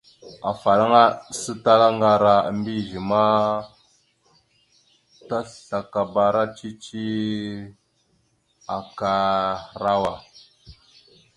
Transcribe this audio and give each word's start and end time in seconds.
Afalaŋa 0.51 1.01
aɗəsatalá 1.09 1.87
ŋgar 1.97 2.23
a 2.33 2.35
mbiyez 2.57 2.91
ma, 3.09 3.23
taslakabara 5.27 6.43
cici 6.57 6.95
akahərawa. 8.77 10.13